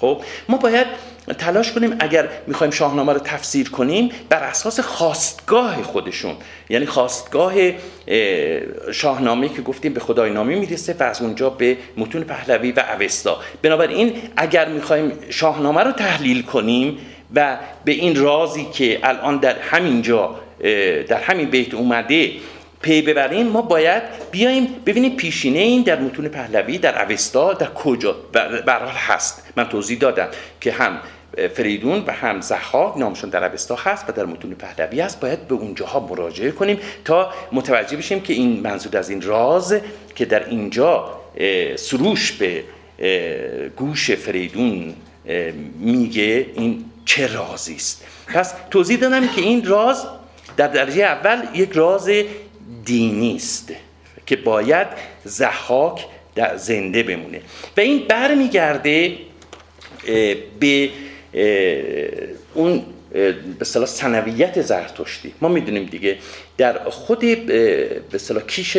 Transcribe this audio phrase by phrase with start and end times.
[0.00, 0.86] خب ما باید
[1.38, 6.34] تلاش کنیم اگر می‌خوایم شاهنامه رو تفسیر کنیم بر اساس خواستگاه خودشون.
[6.68, 7.54] یعنی خواستگاه
[8.92, 13.38] شاهنامه که گفتیم به خدای نامی می‌رسه و از اونجا به متون پهلوی و اوستا.
[13.62, 16.98] بنابراین اگر می‌خوایم شاهنامه رو تحلیل کنیم
[17.34, 20.34] و به این رازی که الان در همین جا
[21.08, 22.32] در همین بیت اومده
[22.80, 28.16] پی ببریم ما باید بیایم ببینیم پیشینه این در متون پهلوی در اوستا در کجا؟
[28.66, 29.45] برحال هست.
[29.56, 30.28] من توضیح دادم
[30.60, 31.00] که هم
[31.54, 35.20] فریدون و هم زخاک نامشون در اوستا هست و در متون پهلوی هست.
[35.20, 39.76] باید به اونجاها مراجعه کنیم تا متوجه بشیم که این منظور از این راز
[40.14, 41.20] که در اینجا
[41.76, 42.64] سروش به
[43.76, 44.94] گوش فریدون
[45.80, 48.04] میگه این چه رازی است.
[48.26, 50.06] پس توضیح دادم که این راز
[50.56, 52.10] در درجه اول یک راز
[52.84, 53.72] دینی است
[54.26, 54.86] که باید
[55.24, 57.40] زحاک در زنده بمونه.
[57.76, 59.18] و این برمیگرده
[60.60, 60.90] به
[62.54, 62.82] اون
[63.58, 65.32] به صلاح سنویت زرتشتی.
[65.40, 66.16] ما می‌دونیم دیگه
[66.58, 67.20] در خود
[68.10, 68.76] به صلاح کیش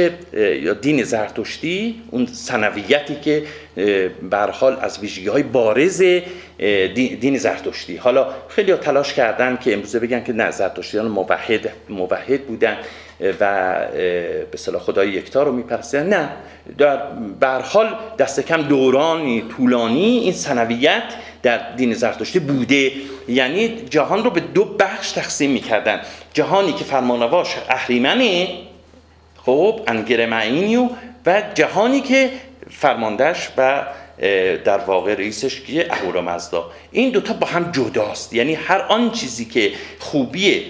[0.61, 3.43] یا دین زرتشتی اون سنویتی که
[4.29, 6.01] بر حال از ویژگی های بارز
[7.21, 7.95] دین زرتشتی.
[7.95, 12.77] حالا خیلی تلاش کردن که امروزه بگن که نه زرتشتیان موحد موحد بودن.
[13.19, 13.75] و
[14.51, 16.09] به صلاح خدای یکتا رو میپرستن.
[16.09, 16.29] نه
[16.77, 16.97] در
[17.39, 21.03] برحال دست کم دورانی طولانی این سنویت
[21.43, 22.91] در دین زرتشتی بوده.
[23.27, 26.01] یعنی جهان رو به دو بخش تقسیم می‌کردن.
[26.33, 28.47] جهانی که فرمانواش اهریمنه
[29.45, 30.89] خب انگرمعینیو
[31.25, 32.29] و جهانی که
[32.69, 33.83] فرماندهش و
[34.65, 36.71] در واقع رئیسش که اهورامزدا.
[36.91, 38.33] این دوتا با هم جداست.
[38.33, 40.63] یعنی هر آن چیزی که خوبیه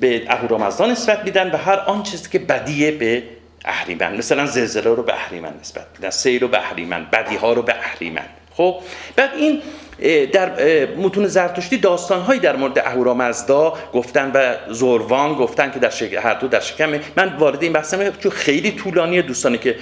[0.00, 3.22] به اهورامزدا نسبت میدن و هر آن چیزی که بدیه به
[3.64, 4.16] اهریمن.
[4.16, 7.74] مثلا زلزله رو به اهریمن نسبت میدن سیل رو به اهریمن بدی ها رو به
[7.74, 8.26] اهریمن.
[8.54, 8.76] خب
[9.16, 9.62] بعد این
[10.32, 10.50] در
[10.96, 16.60] متون زرتشتی داستانهایی در مورد اهورامزدا گفتن و زوروان گفتن که در هر دو در
[16.60, 19.76] شکم من وارد این بحث چون خیلی طولانیه دوستانی که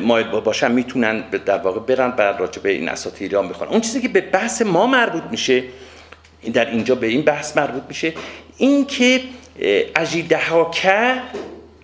[0.00, 4.00] مایل باشن می‌تونن در واقع برن بر راجع به این اساطیر ایران بخونن اون چیزی
[4.00, 5.62] که به بحث ما مربوط میشه
[6.52, 8.12] در اینجا به این بحث مربوط میشه.
[8.56, 9.20] این که
[9.96, 11.14] اجیدهاکه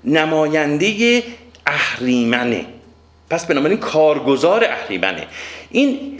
[0.05, 1.23] نماینده
[1.67, 2.65] اهریمنه.
[3.31, 5.27] پس بنابراین کارگزار اهریمنه.
[5.71, 6.19] این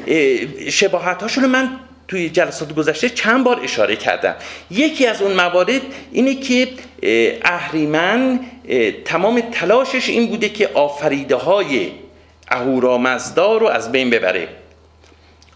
[0.71, 1.71] شباهت هاشون رو من
[2.09, 4.35] توی جلسات گذشته چند بار اشاره کردم.
[4.71, 5.81] یکی از اون موارد
[6.13, 6.69] اینه که
[7.43, 8.41] اهریمن
[9.05, 11.91] تمام تلاشش این بوده که آفریده های
[12.49, 14.49] اهورامزدا رو از بین ببره.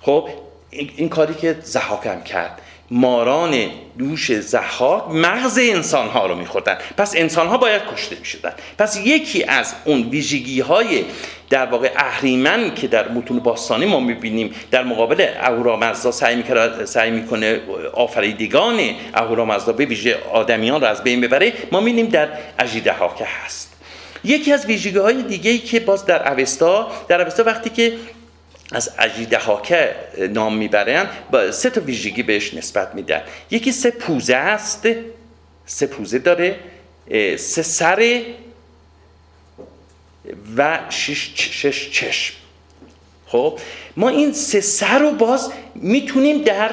[0.01, 0.29] خب
[0.71, 2.61] این کاری که زحاکم کرد.
[2.91, 3.55] ماران
[3.99, 6.79] دوش زحاک مغز انسان ها رو میخوردن.
[6.97, 8.53] پس انسان ها باید کشته می‌شدن.
[8.79, 11.05] پس یکی از اون ویژگی های
[11.51, 17.11] در واقع اهریمن که در متون باستانی ما می‌بینیم در مقابل اهورامزدا سعی می‌کنه سعی
[17.11, 17.61] می‌کنه
[17.93, 18.81] آفریدگان
[19.15, 22.29] اهورامزدا به ویژه آدمیان رو از بین ببره ما می‌بینیم در
[23.19, 23.71] که هست.
[24.25, 27.93] یکی از ویژگی های دیگه ای که باز در اوستا در اوستا وقتی که
[28.75, 29.95] از اجیده هاکه
[30.31, 33.23] نام می‌برن با سه تا ویژگی بهش نسبت میدن.
[33.51, 34.89] یکی سه پوزه است.
[35.67, 36.57] سه پوزه داره
[37.37, 38.23] سه سر
[40.57, 42.35] و شش, شش چشم.
[43.27, 43.59] خب
[43.97, 46.71] ما این سه سر رو باز می‌تونیم در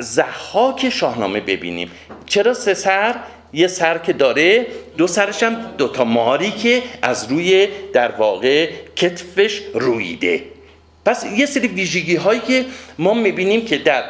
[0.00, 1.90] زحاک شاهنامه ببینیم.
[2.26, 3.14] چرا سه سر؟
[3.52, 9.60] یه سر که داره دو سرش هم دوتا ماری که از روی در واقع کتفش
[9.74, 10.42] رویده.
[11.08, 12.64] پس یه سری ویژگی هایی که
[12.98, 14.04] ما می‌بینیم که در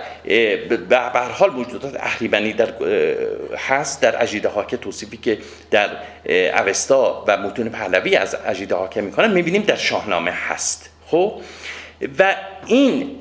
[0.88, 2.72] به حال موجودات اهریمنی در
[3.56, 5.38] هست در اجیده ها که توصیفی که
[5.70, 5.90] در
[6.62, 10.90] اوستا و متون پهلوی از اجیده ها که می‌کنن می‌بینیم در شاهنامه هست.
[11.06, 11.40] خب؟
[12.18, 12.36] و
[12.66, 13.20] این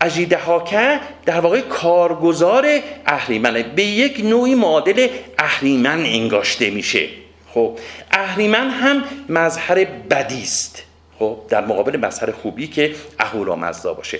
[0.00, 0.38] اجیده
[0.70, 5.08] که در واقع کارگزار اهریمنه به یک نوعی معادل
[5.38, 7.08] اهریمن انگاشته میشه.
[7.54, 7.78] خب؟
[8.10, 10.82] اهریمن هم مظهر بدی است.
[11.22, 14.18] خب در مقابل مظهر خوبی که اهورامزدا باشه.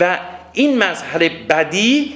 [0.00, 0.18] و
[0.52, 2.12] این مظهر بدی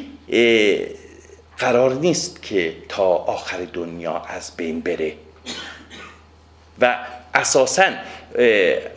[1.58, 5.12] قرار نیست که تا آخر دنیا از بین بره.
[6.80, 6.98] و
[7.34, 7.84] اساسا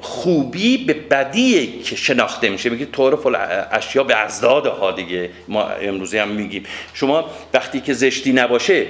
[0.01, 2.69] خوبی به بدی که شناخته میشه.
[2.69, 3.38] میگه طور
[3.71, 5.29] اشیا به ازداد ها دیگه.
[5.47, 6.63] ما امروزی هم میگیم.
[6.94, 8.88] شما وقتی که زشتی نباشه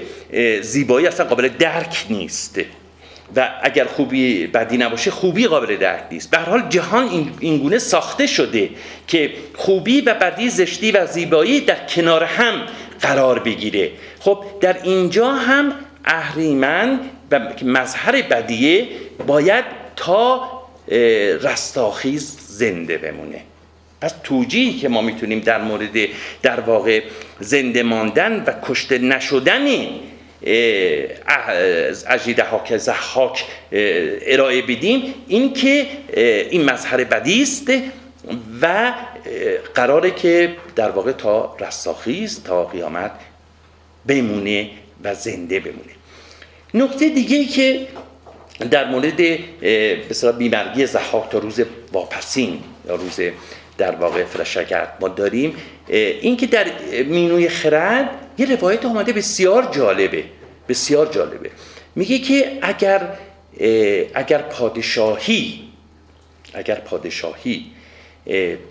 [0.61, 2.59] زیبایی اصلا قابل درک نیست.
[3.35, 6.31] و اگر خوبی بدی نباشه خوبی قابل درک نیست.
[6.31, 8.69] به حال جهان این گونه ساخته شده
[9.07, 12.53] که خوبی و بدی زشتی و زیبایی در کنار هم
[13.01, 13.91] قرار بگیره.
[14.19, 15.73] خب در اینجا هم
[16.05, 16.99] اهریمن
[17.31, 18.87] و مظهر بدیه
[19.27, 19.65] باید
[19.95, 20.49] تا
[21.41, 23.41] رستاخیز زنده بمونه.
[24.01, 25.97] پس توجیهی که ما می‌تونیم در مورد
[26.41, 27.01] در واقع
[27.39, 29.67] زنده ماندن و کشته نشدن
[32.07, 35.87] اجیده ها که زحاک ارائه بدیم این که
[36.49, 37.73] این مظهر بدی است
[38.61, 38.93] و
[39.75, 43.11] قراره که در واقع تا رستاخیز تا قیامت
[44.07, 44.69] بمونه
[45.03, 45.93] و زنده بمونه.
[46.73, 47.87] نکته دیگه که
[48.71, 51.61] در مورد به بیمرگی زحاک تا روز
[51.91, 53.19] واپسین یا روز
[53.77, 55.55] در واقع فرشگرد ما داریم
[55.87, 56.67] این که در
[57.03, 60.23] مینوی خرد یه روایت آمده بسیار جالبه
[60.69, 61.51] بسیار جالبه.
[61.95, 63.17] میگه که اگر
[64.13, 65.59] اگر پادشاهی
[66.53, 67.65] اگر پادشاهی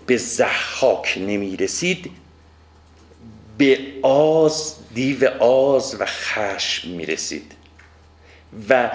[0.05, 2.11] به زحاک نمی‌رسید
[3.57, 7.51] به آز دیو آز و خشم می‌رسید.
[8.69, 8.91] و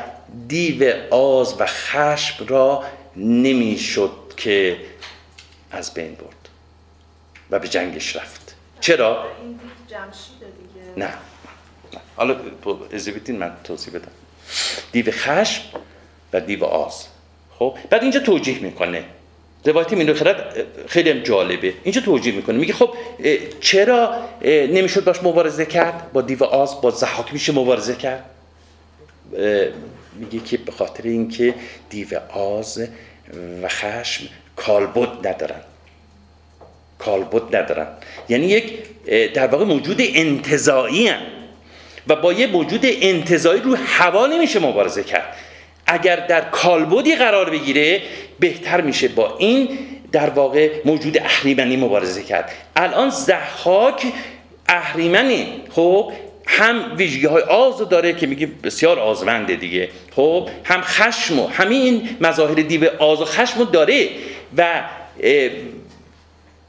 [0.49, 2.85] دیو آز و خشم را
[3.17, 4.77] نمی‌شد که
[5.71, 6.49] از بین برد
[7.51, 8.55] و به جنگش رفت.
[8.81, 9.27] چرا؟
[10.97, 11.15] نه.
[12.17, 12.37] حالا
[12.93, 14.11] از من توضیح بدم.
[14.93, 15.63] دیو خشم
[16.33, 17.07] و دیو آز.
[17.59, 19.05] خب؟ بعد اینجا توجیه می‌کنه.
[19.65, 21.75] روایت مینو خرد خیلی جالبه.
[21.83, 22.59] اینجا توجیه می‌کنه.
[22.59, 22.95] میگه خب
[23.61, 28.25] چرا نمی‌شد باش مبارزه کرد؟ با دیو آز با زحاک میشه مبارزه کرد؟
[30.15, 31.55] میگه که به خاطر اینکه
[31.91, 32.81] دیو آز
[33.63, 34.25] و خشم
[34.59, 35.61] کالبد ندارن.
[36.99, 37.87] کالبد ندارن.
[38.29, 38.73] یعنی یک
[39.35, 41.11] در واقع موجود انتظایی
[42.07, 45.37] و با یه موجود انتظایی رو هوا نمیشه مبارزه کرد.
[45.87, 48.03] اگر در کالبدی قرار بگیره
[48.41, 49.79] بهتر میشه با این
[50.13, 52.53] در واقع موجود اهریمنی مبارزه کرد.
[52.77, 54.07] الان زحاک
[54.69, 56.13] اهریمنی خب
[56.47, 59.89] هم ویژگی های آز داره که میگه بسیار آزمنده دیگه.
[60.17, 64.09] خب هم خشم و همین مظاهر دیو آز و خشم داره.
[64.57, 64.85] و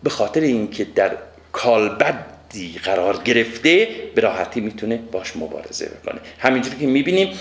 [0.03, 1.11] به خاطر اینکه در
[1.51, 6.19] کالبدی قرار گرفته به راحتی می‌تونه باش مبارزه بکنه.
[6.39, 7.33] همینجوری که می‌بینیم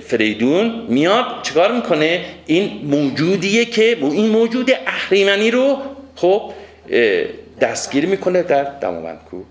[0.00, 5.78] فریدون میاد چکار می‌کنه؟ این موجودیه که این موجود اهریمنی رو
[6.16, 6.52] خب
[7.60, 9.42] دستگیر می‌کنه در دماوندکو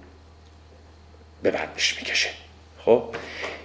[1.44, 2.30] به بندش می‌کشه.
[2.86, 3.04] خب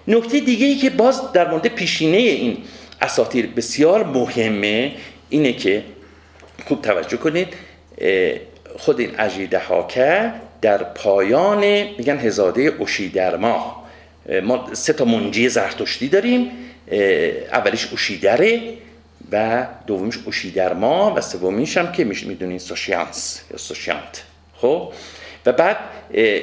[0.08, 2.56] نکته دیگه ای که باز در مورد پیشینه این
[3.00, 4.92] اساطیر بسیار مهمه
[5.28, 5.82] اینه که
[6.66, 7.55] خوب توجه کنید
[8.78, 10.32] خود این اجیده هاکه
[10.62, 11.64] در پایان
[11.99, 12.70] میگن هزاده
[13.14, 13.88] در ماه
[14.43, 16.50] ما سه تا منجی زرتشتی داریم
[17.52, 18.75] اولیش اوشیدره
[19.32, 24.22] و دومیش اوشیدر ما و سومیش هم که می‌دونین سوشیانس یا سوشیانت.
[24.56, 24.93] خب؟
[25.46, 25.76] و بعد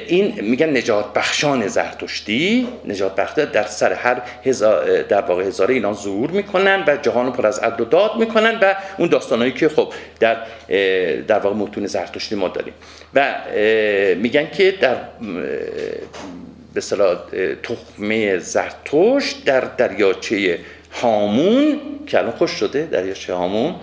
[0.08, 2.68] این میگن نجات بخشان زرتشتی.
[2.84, 7.46] نجات بخشان در سر هر هزار در واقع هزاره اینا ظهور می‌کنن و جهان پر
[7.46, 10.36] از عدل و داد می‌کنن و اون داستانهایی که خب در
[11.28, 12.74] در واقع متون زرتشتی ما داریم.
[13.14, 13.34] و
[14.16, 14.96] میگن که در
[16.74, 17.18] به صلاح
[17.62, 20.58] تخمه زرتشت در دریاچه
[21.02, 23.74] هامون که الان خوش شده دریاچه هامون.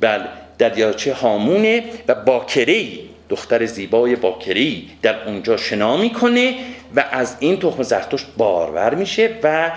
[0.00, 0.24] بله
[0.58, 6.54] دریاچه هامونه و باکری دختر زیبای باکری در اونجا شنا می‌کنه
[6.96, 9.72] و از این تخم زرتشت بارور میشه و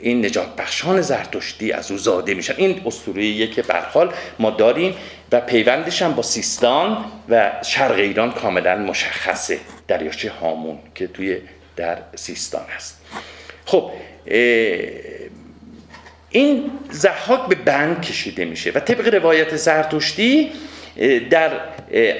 [0.00, 4.94] این نجات بخشان زرتشتی از او زاده میشن این اسطوره‌ایه که به حال ما داریم
[5.32, 9.58] و پیوندش هم با سیستان و شرق ایران کاملا مشخصه.
[9.88, 11.38] دریاچه هامون که توی
[11.76, 13.00] در سیستان هست.
[13.66, 13.90] خب
[16.30, 20.50] این زحاک به بند کشیده میشه و طبق روایت زرتشتی
[21.30, 21.50] در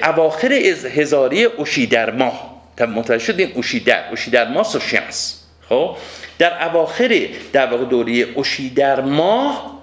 [0.03, 2.55] اواخر از هزاری اوشیدر ماه.
[2.79, 4.09] متوجه شد این اوشیدر.
[4.09, 5.97] اوشیدر ماه سوشیانس خب؟
[6.39, 9.79] در اواخر در واقع دوره اوشیدر ماه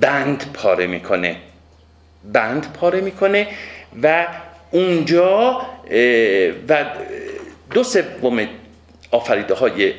[0.00, 1.36] بند پاره می‌کنه.
[2.24, 3.46] بند پاره می‌کنه
[4.02, 4.26] و
[4.70, 5.66] اونجا
[6.68, 6.84] و
[7.70, 8.48] دو سوم
[9.10, 9.94] آفریده های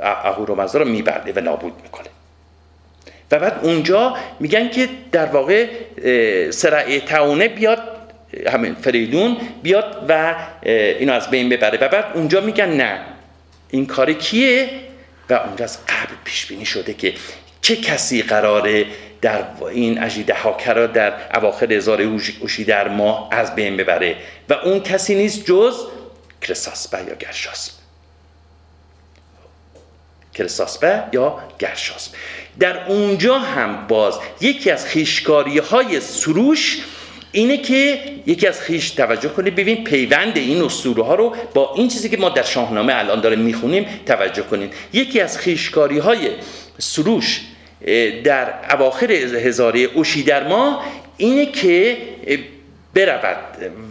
[0.00, 2.06] اهورامزدا رو میبرده و نابود می‌کنه.
[3.32, 5.68] و بعد اونجا میگن که در واقع
[6.50, 7.82] سرعه تعونه بیاد
[8.52, 10.34] همین فریدون بیاد و
[10.64, 11.78] اینو از بین ببره.
[11.78, 13.00] و بعد اونجا میگن نه
[13.70, 14.70] این کار کیه؟
[15.30, 17.14] و اونجا از قبل پیش بینی شده که
[17.60, 18.86] چه کسی قراره
[19.20, 22.02] در این اجیده ها در اواخر هزار
[22.40, 24.16] اوشی در ماه از بین ببره.
[24.48, 25.74] و اون کسی نیست جز
[26.40, 27.14] کرساسبه یا
[30.34, 32.12] کرساسبه یا گرشاسب
[32.58, 36.82] در اونجا هم باز یکی از خیشکاری های سروش
[37.32, 41.88] اینه که یکی از خیش توجه کنید ببین پیوند این اسطوره ها رو با این
[41.88, 44.72] چیزی که ما در شاهنامه الان داره می‌خونیم توجه کنید.
[44.92, 46.30] یکی از خیشکاری های
[46.78, 47.40] سروش
[48.24, 50.82] در اواخر هزاره اوشی در ما
[51.16, 51.96] اینه که
[52.94, 53.36] برود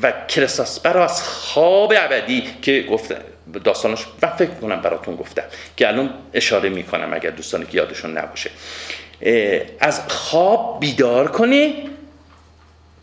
[0.02, 3.16] و کرساسپر از خواب ابدی که گفتم
[3.64, 5.44] داستانش و فکر کنم براتون گفتم
[5.78, 8.50] که الان اشاره می‌کنم اگر دوستانی که یادشون نباشه.
[9.80, 11.74] از خواب بیدار کنه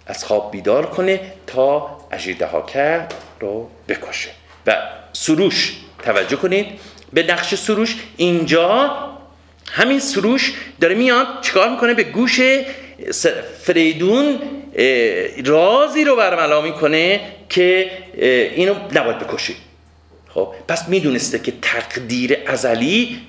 [0.07, 3.07] از خواب بیدار کنه تا اجیدهاکر
[3.41, 4.31] رو بکشه.
[4.67, 4.77] و
[5.13, 6.67] سروش توجه کنید
[7.13, 7.97] به نقش سروش.
[8.17, 8.97] اینجا
[9.73, 12.41] همین سروش داره میاد چیکار می‌کنه؟ به گوش
[13.63, 14.41] فریدون
[15.45, 17.91] رازی رو برملا می‌کنه که
[18.55, 19.57] اینو نباید بکشی
[20.39, 23.21] خب پس می‌دونسته که تقدیر ازلی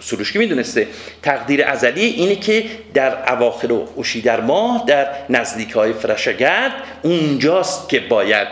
[0.00, 0.88] سروش که می‌دونسته
[1.22, 7.88] تقدیر ازلی اینه که در اواخر و اوشی در ماه در نزدیک های فرشگرد اونجاست
[7.88, 8.48] که باید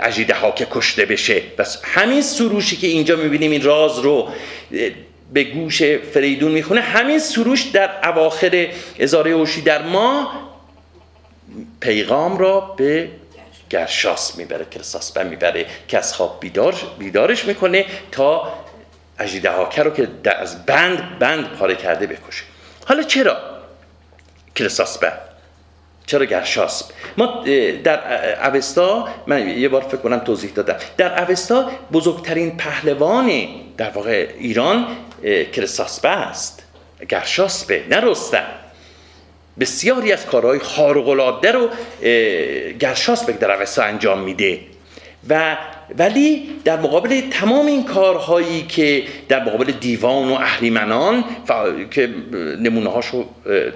[0.00, 1.40] اجیده ها که کشته بشه.
[1.58, 4.28] پس همین سروشی که اینجا می‌بینیم این راز رو
[5.32, 8.68] به گوش فریدون می‌خونه همین سروش در اواخر
[9.00, 10.52] ازاره اوشی در ماه
[11.80, 13.08] پیغام را به
[13.72, 18.52] گرشاس می‌بره کرساسبه می‌بره که از خواب بیدار بیدارش می‌کنه تا
[19.18, 22.44] اجیدهاکه رو که از بند بند پاره کرده بکشه.
[22.86, 23.36] حالا چرا
[24.54, 25.12] کرساسبه
[26.06, 26.86] چرا گرشاسب
[27.16, 27.44] ما
[27.84, 30.76] در اوستا من یه بار فکر کنم توضیح دادم.
[30.96, 34.96] در اوستا بزرگترین پهلوان در واقع ایران
[35.52, 36.62] کرساسبه است.
[37.08, 38.46] گرشاسبه نه رستم.
[39.60, 41.68] بسیاری از کارهای خارق رو
[42.78, 44.60] گرشاسبه در اوستا انجام میده.
[45.28, 45.56] و
[45.98, 51.24] ولی در مقابل تمام این کارهایی که در مقابل دیوان و اهریمنان
[51.90, 52.08] که
[52.60, 53.24] نمونه هاشو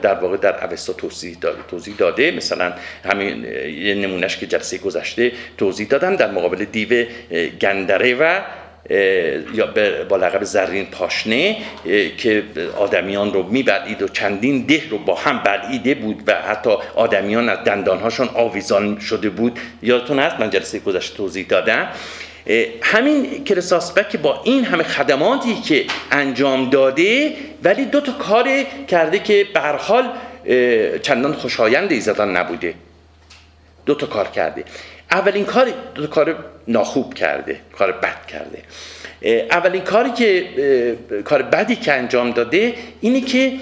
[0.03, 2.73] در واقع در اوستا توضیح داده, توضیح داده مثلا
[3.05, 3.45] همین
[3.85, 7.07] یه نمونهش که جلسه گذشته توضیح دادم در مقابل دیو
[7.61, 8.41] گندره و
[9.55, 9.67] یا
[10.09, 11.57] با لقب زرین پاشنه
[12.19, 12.43] که
[12.77, 17.59] آدمیان رو می‌برید و چندین ده رو با هم بلعیده بود و حتی آدمیان از
[17.65, 19.59] دندانهاشون آویزان شده بود.
[19.83, 21.89] یادتون هست؟ من جلسه گذشته توضیح دادم.
[22.83, 27.33] همین که با این همه خدماتی که انجام داده
[27.65, 28.49] ولی دو تا کار
[28.89, 30.11] کرده که به حال
[31.03, 32.75] چندان خوشایند ایزدان نبوده.
[33.87, 34.65] دو تا کار کرده.
[35.11, 35.73] اولین کار
[36.11, 38.63] کار ناخوب کرده کار بد کرده.
[39.51, 40.47] اولین کاری که
[41.25, 43.53] کار بدی که انجام داده اینه که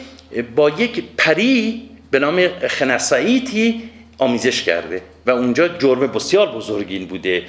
[0.57, 7.43] با یک پری به نام خنساییتی آمیزش کرده و اونجا جرم بسیار بزرگین بوده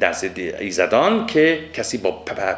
[0.00, 2.10] دست ایزدان که کسی با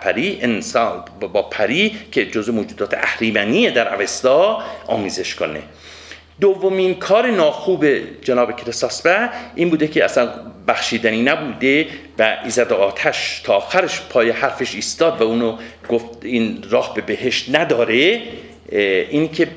[0.02, 5.62] پری انسان با پری که جزء موجودات اهریمنی در اوستا آمیزش کنه.
[6.40, 7.86] دومین کار ناخوب
[8.22, 10.28] جناب کرساسبه این بوده که اصلا
[10.68, 11.86] بخشیدنی نبوده
[12.18, 15.56] و ایزد آتش تا آخرش پای حرفش ایستاد و اونو
[15.88, 18.22] گفت این راه به بهشت نداره
[19.10, 19.48] این که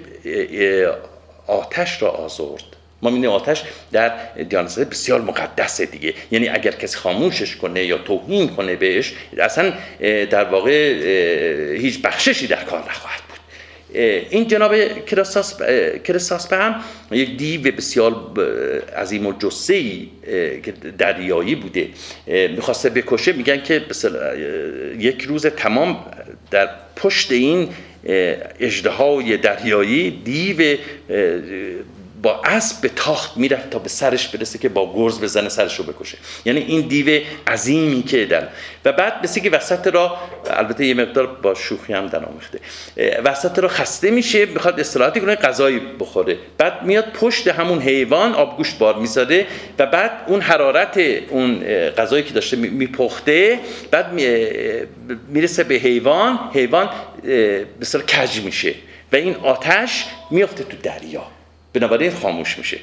[1.48, 2.63] آتش را آزرد.
[3.02, 4.12] ما می‌دونیم آتش در
[4.50, 6.13] دیانت بسیار مقدسه دیگه.
[6.32, 9.74] یعنی اگر کسی خاموشش کنه یا توهین کنه بهش اصلا
[10.30, 10.94] در واقع
[11.78, 13.23] هیچ بخششی در کار نخواهد
[13.94, 14.76] این جناب
[16.04, 16.76] کرساس هم
[17.12, 18.16] یک دیو بسیار
[18.98, 19.84] عظیم و جسه
[20.64, 21.88] که دریایی بوده.
[22.28, 23.34] می‌خواسته بکشه.
[23.34, 23.82] میگن که
[25.00, 26.06] یک روز تمام
[26.52, 27.70] در پشت این
[28.60, 30.78] اجده دریایی دیو
[32.24, 35.84] با اسب به تاخت می‌رفت تا به سرش برسه که با گرز بزنه سرش رو
[35.84, 36.18] بکشه.
[36.46, 38.48] یعنی این دیو عظیمی که در
[38.86, 40.18] و بعد مثل که وسط را
[40.50, 42.60] البته یه مقدار با شوخی هم در آمخته
[43.24, 46.38] وسط را خسته میشه می‌خواد استراحتی کنه غذایی بخوره.
[46.58, 49.48] بعد میاد پشت همون حیوان آبگوشت بار می‌زده
[49.80, 50.98] و بعد اون حرارت
[51.30, 53.60] اون غذایی که داشته میپخته
[53.92, 54.13] بعد
[55.27, 56.39] می‌رسه به حیوان.
[56.53, 56.89] حیوان
[57.24, 58.75] به کج میشه
[59.13, 61.27] و این آتش میفته تو دریا.
[61.74, 62.77] بنابراین خاموش میشه.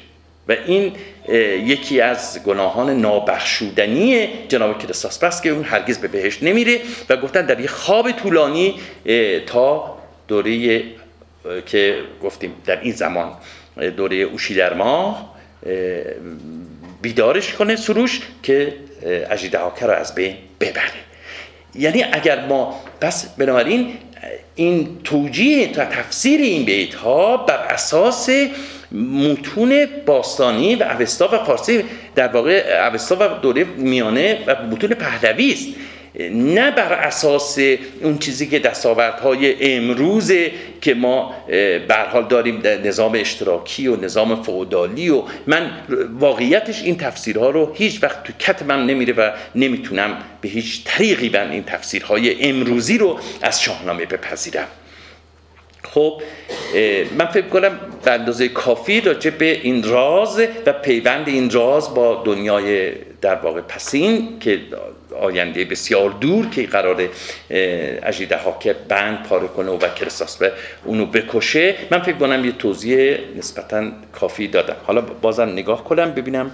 [0.47, 0.93] و این
[1.65, 6.79] یکی از گناهان نابخشودنی جناب کریستوس است که اون هرگز به بهشت نمیره
[7.09, 8.75] و گفتن در یه خواب طولانی
[9.47, 10.83] تا دوره
[11.65, 13.31] که گفتیم در این زمان
[13.97, 15.35] دوره اوشی در ماه
[17.01, 18.73] بیدارش کنه سروش که
[19.29, 21.01] اجیده رو از بین ببره.
[21.75, 23.97] یعنی اگر ما پس بنابراین
[24.55, 28.29] این توجیه تا تفسیر این بیت ها بر اساس
[28.91, 31.83] متون باستانی و اوستا و فارسی
[32.15, 35.67] در واقع اوستا و دوره میانه و متون پهلوی است.
[36.19, 37.59] نه بر اساس
[38.01, 40.31] اون چیزی که دستاوردهای امروز
[40.81, 45.71] که ما به حال داریم نظام اشتراکی و نظام فودالی و من
[46.19, 51.51] واقعیتش این تفسیرها رو هیچ وقت تو کتبم نمیره و نمی‌تونم به هیچ طریقی من
[51.51, 54.67] این تفسیرهای امروزی رو از شاهنامه بپذیرم.
[55.83, 56.21] خب
[57.17, 62.23] من فکر کنم به اندازه کافی راجع به این راز و پیوند این راز با
[62.25, 62.91] دنیای
[63.21, 64.59] در واقع پسین که
[65.19, 67.09] آینده بسیار دور که قرار
[67.49, 70.51] اجیده ها که بند پاره کنه و کرساس به
[70.85, 71.75] اونو بکشه.
[71.91, 74.75] من فکر کنم یه توضیح نسبتا کافی دادم.
[74.83, 76.51] حالا بازم نگاه کنم ببینم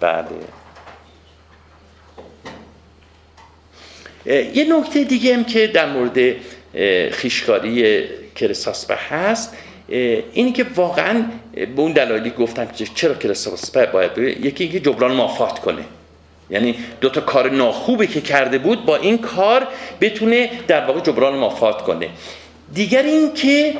[0.00, 0.28] بله.
[4.26, 6.34] یه نکته دیگه هم که در مورد
[7.12, 9.56] خیشکاری کرساسپه هست
[9.88, 15.58] اینی که واقعا به اون دلایلی گفتم که چرا کرساسپه باید یکی اینکه جبران مافات
[15.58, 15.84] کنه.
[16.50, 19.66] یعنی دو تا کار ناخوبی که کرده بود با این کار
[20.00, 22.08] بتونه در واقع جبران مافات کنه.
[22.74, 23.74] دیگر این که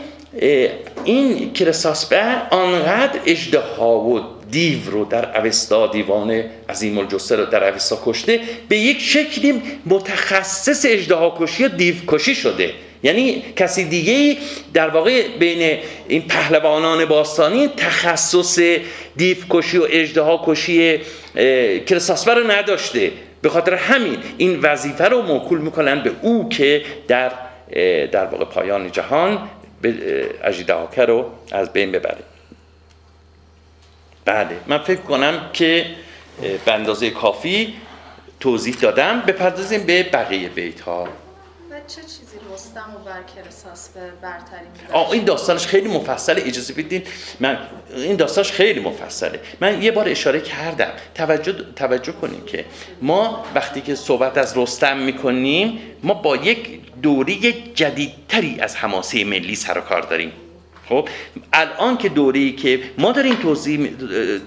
[1.05, 7.99] این کرساسپه آنقدر اجدها و دیو رو در اوستا دیوان عظیم الجسه رو در اوستا
[8.05, 12.73] کشته به یک شکلی متخصص اجدها کشی و دیو کشی شده.
[13.03, 14.37] یعنی کسی دیگه
[14.75, 15.79] در واقع بین
[16.09, 18.59] این پهلوانان باستانی تخصص
[19.17, 21.01] دیو و اجدها کشی
[21.87, 23.13] کرساسپه رو نداشته.
[23.43, 27.33] به خاطر همین این وظیفه رو موکول می‌کنن به او که در
[28.07, 29.49] در واقع پایان جهان
[29.83, 29.95] به
[30.45, 32.19] اجیدهاکه رو از بین ببره.
[34.25, 35.87] بله من فکر کنم که
[36.65, 37.75] به اندازه کافی
[38.41, 39.23] توضیح دادم.
[39.27, 41.09] بپردازیم به بقیه بیت ها
[41.89, 47.03] چه چیزی رستم و برکرساس به برتری آه این داستانش خیلی مفصله اجازه بدین.
[47.41, 47.59] من
[47.95, 49.41] این داستانش خیلی مفصله.
[49.61, 50.91] من یه بار اشاره کردم.
[51.15, 52.65] توجه توجه کنیم که
[53.03, 59.55] ما وقتی که صحبت از رستم می‌کنیم ما با یک دوری جدیدتری از حماسه ملی
[59.55, 60.33] سر و کار داریم.
[60.89, 61.09] خب
[61.53, 63.91] الان که دوری که ما داریم توضیح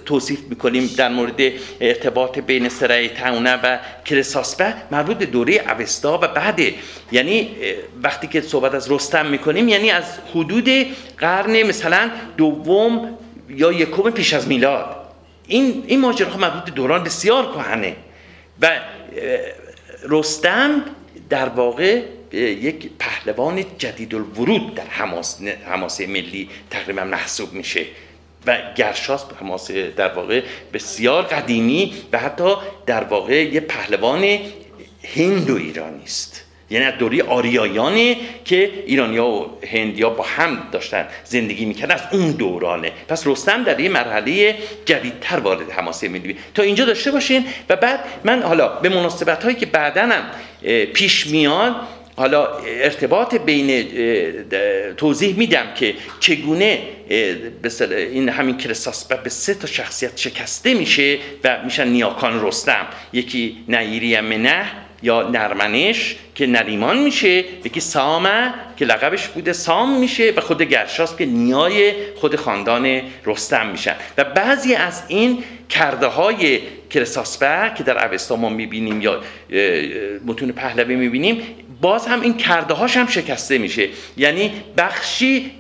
[0.06, 1.42] توصیف می‌کنیم در مورد
[1.82, 6.74] ارتباط بین سرای تاونه و کرساسپه مربوط به دوره اوستا و بعده
[7.12, 7.50] یعنی
[8.04, 10.04] وقتی که صحبت از رستم می‌کنیم یعنی از
[10.36, 10.70] حدود
[11.18, 13.18] قرن مثلا دوم
[13.50, 14.96] یا یکم پیش از میلاد.
[15.48, 17.96] این این ماجراها مربوط به دوران بسیار کهنه
[18.62, 18.80] و
[20.10, 20.84] رستم
[21.30, 22.02] در واقع
[22.34, 27.86] یک پهلوان جدید الورود در حماس حماسه ملی تقریبا محسوب میشه
[28.46, 30.42] و گرشاس حماسه در واقع
[30.74, 34.40] بسیار قدیمی و حتی در واقع یه پهلوان
[35.16, 36.46] هندو ایرانی است.
[36.70, 42.32] یعنی از دوری آریایانه که ایرانیا و هندیا با هم داشتن زندگی می‌کردن از اون
[42.32, 42.92] دورانه.
[43.08, 47.46] پس رستم در یه مرحله جدیدتر وارد حماسه ملی تا اینجا داشته باشین.
[47.70, 50.24] و بعد من حالا به مناسبت هایی که بعدا هم
[50.94, 51.76] پیش میاد
[52.16, 53.86] حالا ارتباط بین
[54.98, 56.82] توضیح میدم که چگونه
[57.90, 62.88] این همین کرساس به سه تا شخصیت شکسته میشه و میشن نیاکان رستم.
[63.14, 64.66] یکی نعیری منه
[65.04, 71.18] یا نرمنش که نریمان میشه یکی سامه که لقبش بوده سام میشه و خود گرشاس
[71.18, 73.96] که نیای خود خاندان رستم میشن.
[74.18, 79.22] و بعضی از این کرده های کرساسپه که در اوستا ما می‌بینیم یا
[80.26, 81.42] متون پهلوی می‌بینیم
[81.82, 83.90] باز هم این کرده هاش هم شکسته میشه.
[84.18, 85.52] یعنی بخشی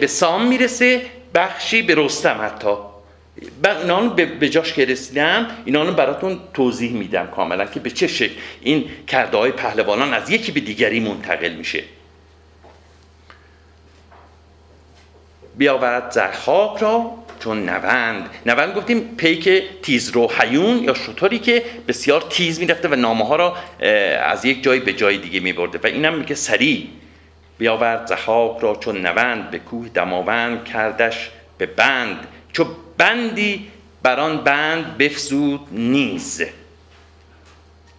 [0.00, 1.02] به سام می‌رسه
[1.34, 2.74] بخشی به رستم حتی.
[3.64, 4.00] اینا
[4.40, 8.84] به جاش که رسیدم اینا رو براتون توضیح میدم کاملا که به چه شکل این
[9.06, 11.84] کرده های پهلوانان از یکی به دیگری منتقل میشه.
[15.56, 18.30] بیاورد زرخاک را چون نوند.
[18.46, 23.36] نوند گفتیم پیک تیز رو حیون یا شطوری که بسیار تیز می‌رفته و نامه ها
[23.36, 23.56] را
[24.22, 25.78] از یک جای به جای دیگه میبرده.
[25.78, 26.88] و اینم میگه سریع
[27.58, 32.26] بیاورد زحاک را چون نوند به کوه دماوند کردش به بند.
[32.52, 32.66] چو
[32.98, 33.68] بندی
[34.02, 36.42] بران بند بفزود نیز.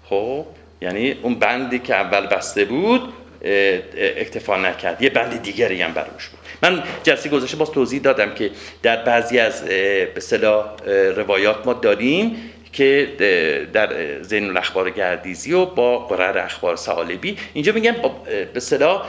[0.10, 0.46] خب
[0.82, 3.14] یعنی اون بندی که اول بسته بود
[3.98, 5.02] اکتفا نکرد.
[5.02, 6.40] یه بند دیگری هم بروش بود.
[6.64, 8.52] من جلسه گذاشته باز توضیح دادم که
[8.84, 10.22] در بعضی از به
[11.16, 12.36] روایات ما داریم
[12.74, 13.10] که
[13.74, 17.96] در زین الاخبار گردیزی و با قرار اخبار سالبی اینجا میگن
[18.54, 19.06] به صدا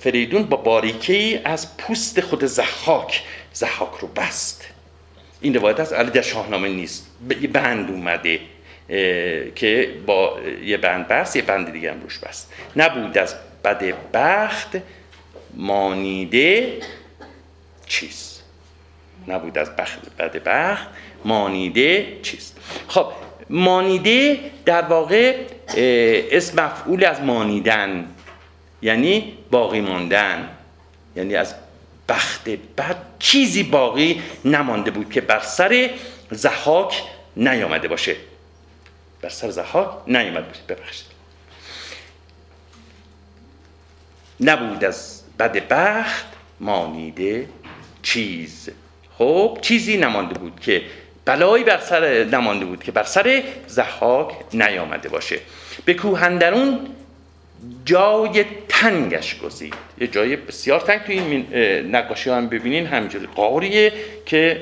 [0.00, 4.66] فریدون با باریکی از پوست خود زحاک زحاک رو بست.
[5.40, 7.06] این روایت از علی در شاهنامه نیست.
[7.40, 8.40] یه بند اومده
[9.54, 12.52] که با یه بند بست یه بند دیگه هم روش بست.
[12.76, 13.34] نبود از
[13.64, 14.76] بد بخت
[15.54, 16.80] مانیده
[17.86, 18.42] چیست؟
[19.28, 20.88] نبود از بخت بد بخت.
[21.24, 22.56] مانیده چیست؟
[22.88, 23.12] خب
[23.50, 25.46] مانیده در واقع
[26.32, 28.14] اسم مفعول از مانیدن
[28.82, 30.56] یعنی باقی ماندن.
[31.16, 31.54] یعنی از
[32.08, 35.90] بخت بد چیزی باقی نمانده بود که بر سر
[36.30, 37.02] زحاک
[37.36, 38.16] نیامده باشه.
[39.20, 40.60] بر سر زحاک نیامد باشه.
[40.68, 41.06] ببخشید.
[44.40, 46.26] نبود از بد بخت
[46.60, 47.48] مانیده
[48.02, 48.70] چیز.
[49.18, 50.82] خب چیزی نمانده بود که
[51.24, 55.38] بلایی بر سر نمانده بود که بر سر زحاک نیامده باشه.
[55.84, 56.78] به کوهندرون
[57.84, 59.74] جای تنگش گزید.
[60.00, 61.46] یه جای بسیار تنگ توی این
[61.96, 62.86] نقاشی هم ببینین.
[62.86, 63.92] همینجوری قاریه
[64.26, 64.60] که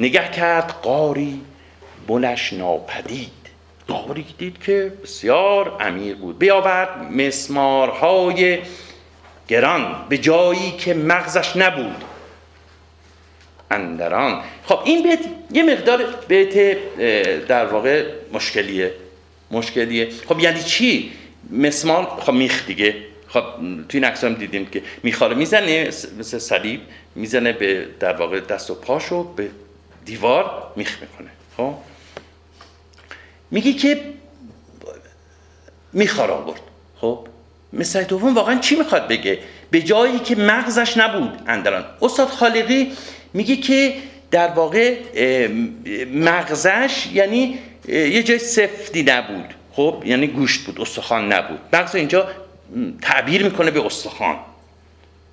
[0.00, 1.40] نگه کرد قاری
[2.08, 3.30] بلش ناپدید.
[3.88, 6.38] قاری دید که بسیار عمیق بود.
[6.38, 8.58] بیاورد مسمارهای
[9.48, 12.04] گران به جایی که مغزش نبود.
[13.70, 14.42] اندران.
[14.64, 15.20] خب این بیت
[15.52, 16.78] یه مقدار بیت
[17.46, 18.94] در واقع مشکلیه.
[19.50, 20.08] مشکلیه.
[20.28, 21.12] خب یعنی چی؟
[21.50, 22.96] مسمار خب میخ دیگه.
[23.28, 23.42] خب
[23.88, 25.86] توی این هم دیدیم که میخاره می‌زنه
[26.18, 26.80] مثل صلیب
[27.14, 29.50] می‌زنه به در واقع دست و پاشو به
[30.04, 31.30] دیوار میخ می‌کنه.
[31.56, 31.74] خب؟
[33.50, 34.00] میگی که
[35.92, 36.60] میخار آورد.
[37.00, 37.26] خب؟
[37.72, 39.38] مثل دوم واقعا چی می‌خواد بگه؟
[39.70, 41.84] به جایی که مغزش نبود اندران.
[42.02, 42.92] استاد خالقی
[43.34, 43.94] میگه که
[44.30, 44.96] در واقع
[46.14, 49.54] مغزش یعنی یه جای سفتی نبود.
[49.72, 51.60] خب یعنی گوشت بود استخوان نبود.
[51.72, 52.28] مغز اینجا
[53.02, 54.36] تعبیر می‌کنه به استخوان.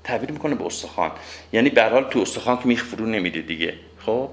[0.04, 1.12] تعبیر می‌کنه به استخوان.
[1.54, 3.74] یعنی به حال تو استخوان که میخ فرو نمیده دیگه.
[4.06, 4.30] خب؟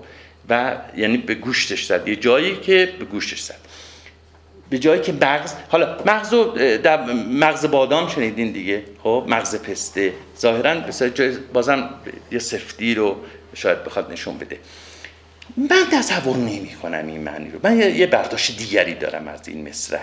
[0.48, 2.08] و یعنی به گوشتش زد.
[2.08, 3.58] یه جایی که به گوشتش زد.
[4.72, 6.34] به جایی که مغز حالا مغز
[6.82, 10.12] در مغز بادام شنیدین دیگه؟ خب مغز پسته.
[10.38, 11.90] ظاهرا جای بازم
[12.30, 13.16] یه سفتی رو
[13.54, 14.58] شاید بخواد نشون بده.
[15.56, 17.58] من تصور نمی کنم این معنی رو.
[17.62, 20.00] من یه برداشت دیگری دارم از این مصرع.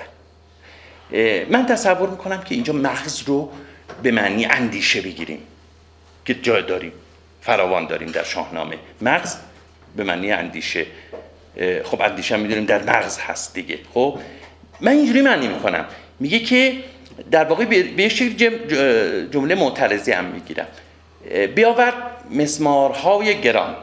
[1.49, 3.51] من تصور می‌کنم که اینجا مغز رو
[4.03, 5.39] به معنی اندیشه بگیریم
[6.25, 6.91] که جای داریم
[7.41, 8.75] فراوان داریم در شاهنامه.
[9.01, 9.36] مغز
[9.95, 10.86] به معنی اندیشه.
[11.84, 13.79] خب اندیشه می‌دونیم در مغز هست دیگه.
[13.93, 14.19] خب
[14.81, 15.85] من اینجوری معنی می‌کنم.
[16.19, 16.73] میگه که
[17.31, 18.09] در واقع به
[19.31, 20.67] جمله معترضی هم می‌گیرم.
[21.55, 21.93] بیاورد
[22.31, 23.75] مسمارهای گران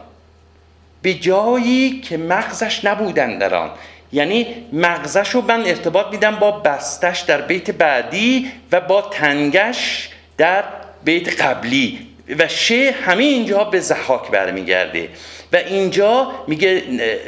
[1.02, 3.70] به جایی که مغزش نبودن در آن.
[4.12, 10.64] یعنی مغزش رو من ارتباط میدم با بستش در بیت بعدی و با تنگش در
[11.04, 12.06] بیت قبلی.
[12.38, 15.08] و شه همه اینجا به زحاک برمیگرده.
[15.52, 16.82] و اینجا میگه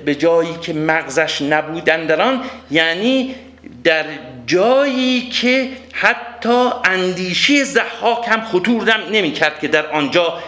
[0.05, 3.35] به جایی که مغزش نبودن در آن یعنی
[3.89, 4.05] در
[4.47, 10.39] جایی که حتی اندیشه زحاک هم خطور نمی کرد که در آنجا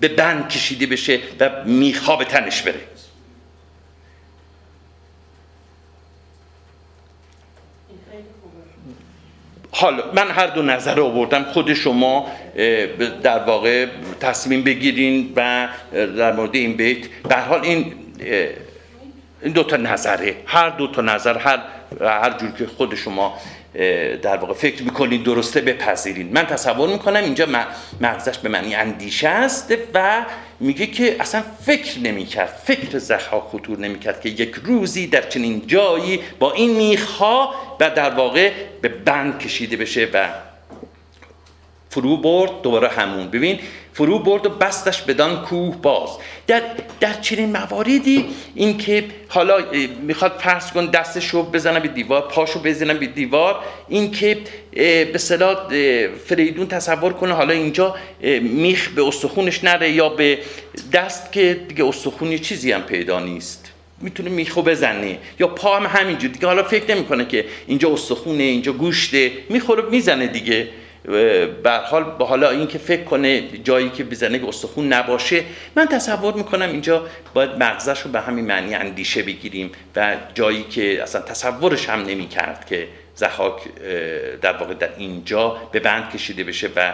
[0.00, 2.80] به بند کشیده بشه و میخواب تنش بره.
[9.70, 11.44] حالا من هر دو نظر آوردم.
[11.44, 12.32] خود شما
[13.22, 13.86] در واقع
[14.20, 17.94] تصمیم بگیرین و در مورد این بیت به حال این
[19.42, 21.58] این دو تا نظره هر دو تا نظر هر
[22.00, 23.38] هر جور که خود شما
[24.22, 27.46] در واقع فکر می‌کنید درسته بپذیرین من تصور می‌کنم اینجا
[28.00, 30.24] مغزش به معنی اندیشه است و
[30.60, 36.20] میگه که اصلا فکر نمی‌کرد فکر زخها خطور نمی‌کرد که یک روزی در چنین جایی
[36.38, 40.28] با این میخها و در واقع به بند کشیده بشه و
[41.90, 43.28] فرو برد دوباره همون.
[43.28, 43.58] ببین
[43.92, 46.10] فرو برد و بستش بدان کوه باز.
[46.46, 46.62] در,
[47.00, 49.58] در چنین مواردی این که حالا
[50.02, 54.38] می‌خواد فرض کن دستش رو بزنه به دیوار پاشو بزنه به دیوار این که
[55.12, 55.56] به صلاح
[56.26, 57.94] فریدون تصور کنه حالا اینجا
[58.42, 60.38] میخ به استخونش نره یا به
[60.92, 63.72] دست که دیگه استخونی چیزی هم پیدا نیست.
[64.00, 66.30] می‌تونه میخو بزنه یا پا هم همینجور.
[66.30, 69.32] دیگه حالا فکر نمی‌کنه که اینجا استخونه اینجا گوشته.
[69.48, 70.68] می‌خوره می‌زنه دیگه.
[71.62, 75.44] به حال با حالا اینکه فکر کنه جایی که بزنه که استخون نباشه
[75.76, 81.02] من تصور می‌کنم اینجا باید مغزش رو به همین معنی اندیشه بگیریم و جایی که
[81.02, 83.62] اصلا تصورش هم نمی کرد که زحاک
[84.40, 86.92] در واقع در اینجا به بند کشیده بشه و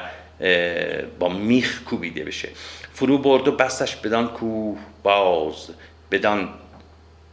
[1.18, 2.48] با میخ کوبیده بشه.
[2.94, 5.70] فرو برد و بستش بدان کوه باز
[6.10, 6.48] بدان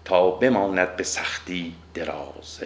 [0.06, 2.60] تا بماند به سختی دراز.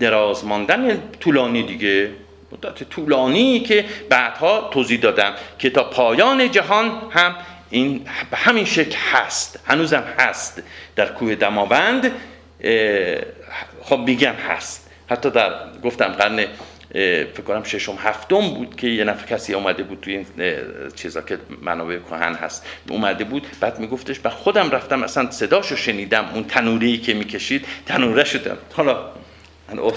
[0.00, 2.10] دراز ماندن طولانی دیگه.
[2.52, 7.36] مدت طولانی که بعدها توضیح دادم که تا پایان جهان هم
[7.70, 10.62] این به همین شکل هست هنوزم هست.
[10.96, 12.12] در کوه دماوند
[13.82, 14.90] خب میگم هست.
[15.10, 15.52] حتی در
[15.84, 16.46] گفتم قرن
[17.34, 20.26] فکر کنم ششم هفتم بود که یه نفر کسی اومده بود توی این
[20.96, 23.46] چیزا که منابع کهن هست اومده بود.
[23.60, 26.30] بعد میگفتش و خودم رفتم اصلا صداشو شنیدم.
[26.34, 29.10] اون تنوری که می‌کشید تنوره شدم حالا
[29.68, 29.92] من رو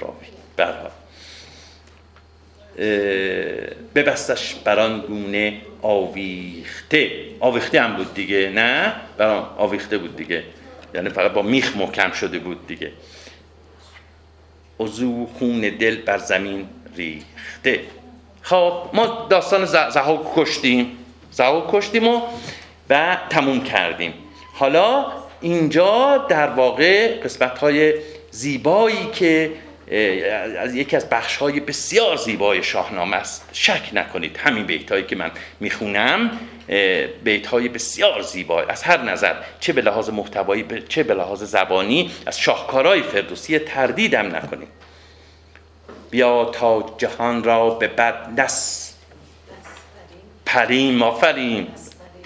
[0.00, 0.90] راوی برها
[3.94, 7.10] ببستش بران گونه آویخته.
[7.40, 10.42] آویخته هم بود دیگه نه؟ بران آویخته بود دیگه.
[10.94, 12.92] یعنی فقط با میخ محکم شده بود دیگه.
[14.80, 17.80] عضو خون دل بر زمین ریخته.
[18.42, 20.96] خب ما داستان زهاک کشتیم.
[21.30, 22.20] زهاک کشتیم و
[22.90, 24.14] و تموم کردیم.
[24.54, 25.06] حالا
[25.40, 27.94] اینجا در واقع قسمت های
[28.30, 29.50] زیبایی که
[30.58, 33.48] از یکی از بخش های بسیار زیبای شاهنامه است.
[33.52, 36.40] شک نکنید همین بیت هایی که من می‌خونم
[37.24, 42.10] بیت های بسیار زیبا از هر نظر چه به لحاظ محتوایی چه به لحاظ زبانی
[42.26, 44.68] از شاهکارهای فردوسی تردیدم نکنید.
[46.10, 48.94] بیا تا جهان را به بد نس
[50.46, 51.66] پریم آفریم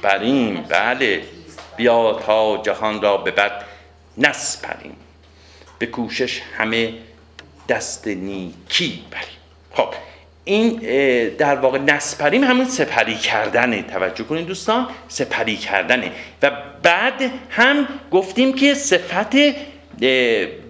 [0.03, 1.23] بریم بله.
[1.77, 3.65] بیا تا جهان را به بد
[4.63, 4.97] پریم.
[5.79, 6.93] به کوشش همه
[7.69, 9.39] دست نیکی بریم
[9.73, 9.95] خب
[10.45, 10.77] این
[11.39, 13.83] در واقع نسپریم همون سپری کردنه.
[13.83, 16.13] توجه کنید دوستان سپری کردنه.
[16.43, 16.51] و
[16.83, 19.37] بعد هم گفتیم که صفت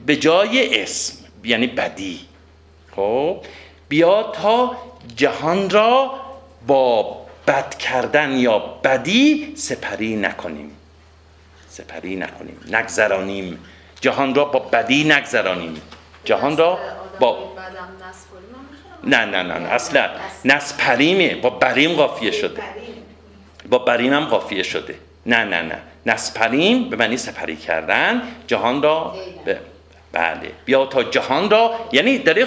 [0.07, 2.21] به جای اسم یعنی بدی.
[2.97, 3.41] خب
[3.89, 4.77] بیا تا
[5.17, 6.21] جهان را
[6.67, 10.71] با بد کردن یا بدی سپری نکنیم.
[11.69, 13.59] سپری نکنیم نگذرانیم.
[14.01, 15.81] جهان را با بدی نگذرانیم.
[16.25, 16.79] جهان را
[17.21, 17.55] با
[19.05, 20.09] نه نه نه اصلا.
[20.45, 22.63] نسپریمه با بریم قافیه شده.
[23.69, 24.95] با بریم هم قافیه شده.
[25.27, 25.79] نه نه نه.
[26.07, 29.59] نسپریم به معنی سپری کردن جهان را به
[30.15, 30.51] بله.
[30.65, 32.47] بیا تا جهان را یعنی در,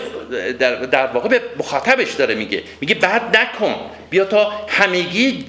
[0.60, 2.64] در, در واقع به مخاطبش داره میگه.
[2.82, 3.76] میگه بد نکن.
[4.10, 5.46] بیا تا همگی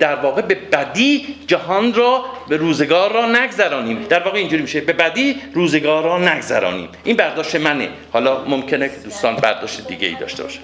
[0.00, 4.06] در واقع به بدی جهان را به روزگار را نگذرانیم.
[4.08, 4.80] در واقع اینجوری میشه.
[4.80, 6.88] به بدی روزگار را نگذرانیم.
[7.04, 7.88] این برداشت منه.
[8.12, 10.60] حالا ممکنه که دوستان برداشت دیگه ای داشته باشه.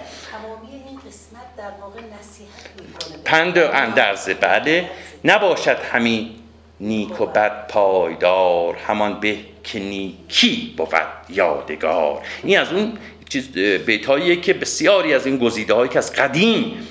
[3.25, 4.91] پند اندرزه بله.
[5.25, 6.42] نباشد همین
[6.83, 10.89] نیک و بد پایدار همان به که نیکی بود
[11.29, 12.23] یادگار.
[12.43, 12.93] این از اون
[13.29, 13.53] چیز
[13.87, 16.89] بیتاییه که بسیاری از این گزیده هایی که از قدیم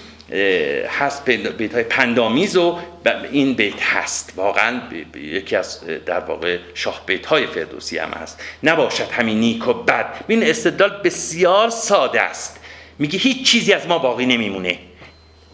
[1.00, 2.78] هست بیت های پندامیز و
[3.32, 4.34] این بیت هست.
[4.36, 4.82] واقعا
[5.16, 8.44] یکی از در واقع شاه بیت های فردوسی هم هست.
[8.64, 10.06] نباشد همین نیک و بد.
[10.28, 12.60] این استدلال بسیار ساده است.
[13.00, 14.80] میگه هیچ چیزی از ما باقی نمیمونه.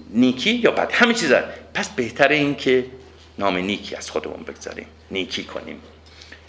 [0.10, 1.34] نیکی یا بد؟ همه چیز
[1.73, 2.86] پس بهتره این که
[3.39, 4.88] نام نیکی از خودمون بگذاریم.
[5.12, 5.82] نیکی کنیم.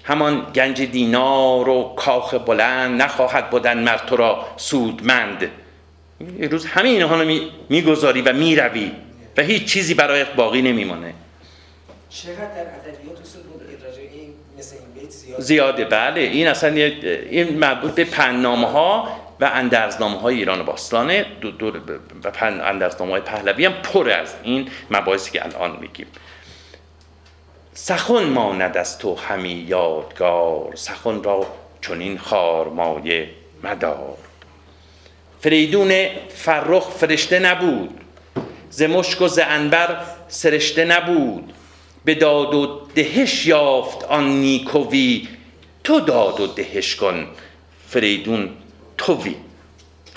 [0.05, 5.51] همان گنج دینار و کاخ بلند نخواهد بودن مر تو را سودمند.
[6.39, 8.93] یه روز همه اینها رو می‌گذاری و می‌روی
[9.37, 11.15] و هیچ چیزی برایت باقی نمیمانه
[12.11, 13.19] چقدر در ادبیات
[14.13, 15.85] این مثل این بیت زیاده؟ زیاده.
[15.85, 16.21] بله.
[16.21, 19.09] این اصلا این مربوط به پنامه ها
[19.41, 21.67] و اندرزنامه های ایران باستانه دو دو
[22.25, 26.07] و اندرزنامه های پهلوی هم پر از این مباحثی که الان میگیم.
[27.81, 31.47] سخن ماند از تو همی یادگار سخن را
[31.81, 33.31] چنین خارمایه
[33.65, 34.17] مدار.
[35.41, 38.01] فریدون فرخ فرشته نبود
[38.71, 39.97] ز مشک و ز انبر
[40.29, 41.53] سرشته نبود.
[42.05, 45.29] به داد و دهش یافت آن نیکوی
[45.85, 47.27] تو داد و دهش کن
[47.89, 48.51] فریدون
[48.97, 49.35] توی.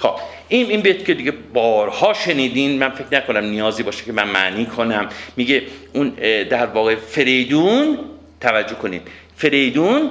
[0.02, 0.16] خب
[0.48, 4.66] این این بیت که دیگه بارها شنیدین من فکر نکنم نیازی باشه که من معنی
[4.66, 5.10] کنم.
[5.36, 6.10] میگه اون
[6.50, 8.00] در واقع فریدون
[8.42, 9.02] توجه کنید
[9.38, 10.10] فریدون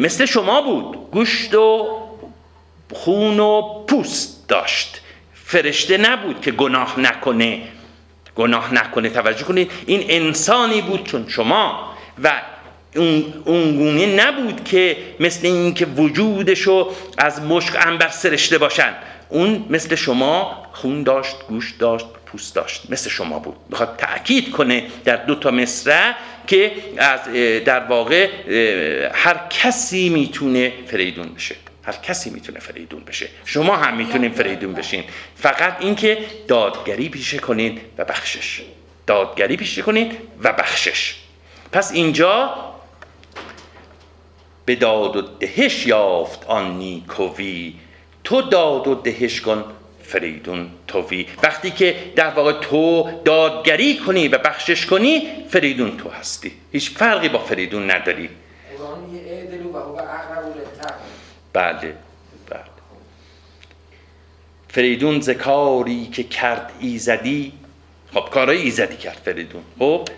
[0.00, 1.10] مثل شما بود.
[1.10, 1.98] گوشت و
[2.92, 5.00] خون و پوست داشت.
[5.34, 7.62] فرشته نبود که گناه نکنه.
[8.36, 9.70] گناه نکنه توجه کنید.
[9.86, 11.92] این انسانی بود چون شما.
[12.22, 12.42] و
[12.94, 18.94] اون گونه نبود که مثل این که وجودشو از مشک انبر سرشته باشن.
[19.28, 22.82] اون مثل شما خون داشت گوش داشت پوست داشت.
[22.88, 23.56] مثل شما بود.
[23.68, 26.12] می‌خواد تاکید کنه در دو تا مصرع
[26.46, 27.20] که از
[27.64, 28.28] در واقع
[29.14, 31.54] هر کسی می‌تونه فریدون بشه.
[31.82, 33.28] هر کسی می‌تونه فریدون بشه.
[33.44, 35.04] شما هم می‌تونین فریدون بشین.
[35.36, 38.60] فقط اینکه دادگری پیشه کنید و بخشش.
[39.06, 41.14] دادگری پیشه کنید و بخشش.
[41.72, 42.54] پس اینجا
[44.64, 47.74] به داد و دهش یافت آن نیکوی.
[48.24, 49.64] تو داد و دهش کن
[50.02, 51.26] فریدون توی.
[51.42, 56.52] وقتی که در واقع تو دادگری کنی و بخشش کنی فریدون تو هستی.
[56.72, 58.28] هیچ فرقی با فریدون نداری.
[61.52, 61.94] بله
[62.50, 62.60] بله.
[64.68, 67.52] فریدون زکاری که کرد ایزدی.
[68.14, 69.62] خب کارای ایزدی کرد فریدون.
[69.78, 70.08] خب؟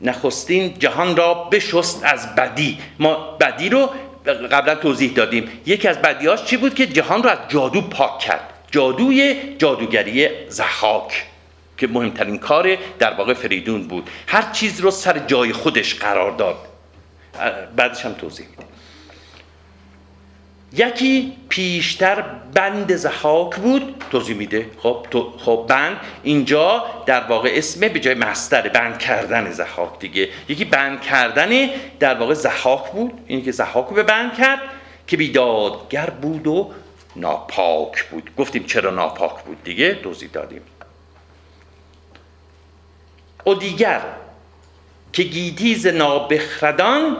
[0.00, 2.78] نخستین جهان را بشست از بدی.
[2.98, 3.90] ما بدی رو
[4.26, 5.50] قبلا توضیح دادیم.
[5.66, 11.26] یکی از بدیاش چی بود که جهان رو از جادو پاک کرد؟ جادوی جادوگری زحاک
[11.78, 14.10] که مهمترین کار در واقع فریدون بود.
[14.26, 16.56] هر چیز رو سر جای خودش قرار داد.
[17.76, 18.67] بعدش هم توضیح میدیم.
[20.72, 24.04] یکی پیشتر بند زحاک بود.
[24.10, 24.70] توضیح میده.
[24.78, 25.96] خب تو خب بند.
[26.22, 30.28] اینجا در واقع اسم به جای مستر بند کردن زحاک دیگه.
[30.48, 33.12] یکی بند کردن در واقع زحاک بود.
[33.26, 34.60] این که زحاک رو به بند کرد
[35.06, 36.72] که بیدادگر بود و
[37.16, 38.30] ناپاک بود.
[38.36, 40.62] گفتیم چرا ناپاک بود دیگه؟ توضیح دادیم.
[43.46, 44.00] و دیگر
[45.12, 47.16] که گیتیز نابخردان